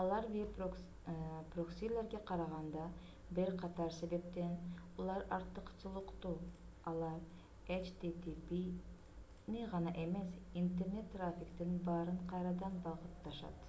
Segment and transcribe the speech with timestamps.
[0.00, 0.50] алар веб
[1.52, 2.82] проксилерге караганда
[3.38, 4.52] бир катар себептен
[5.04, 6.32] улам артыкчылыктуу:
[6.92, 7.16] алар
[7.78, 10.34] http’ни гана эмес
[10.64, 13.64] интернет трафиктин баарын кайрадан багытташат